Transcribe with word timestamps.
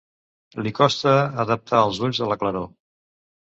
Li 0.67 0.71
costa 0.79 1.13
adaptar 1.43 1.83
els 1.91 2.01
ulls 2.09 2.23
a 2.27 2.31
la 2.33 2.39
claror. 2.45 2.67